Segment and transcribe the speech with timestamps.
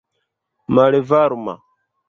[0.73, 1.55] malvarma